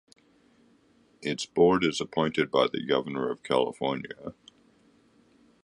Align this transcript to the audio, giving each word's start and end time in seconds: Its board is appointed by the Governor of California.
Its 1.21 1.45
board 1.45 1.83
is 1.83 2.01
appointed 2.01 2.49
by 2.49 2.65
the 2.67 2.83
Governor 2.83 3.29
of 3.29 3.43
California. 3.43 4.33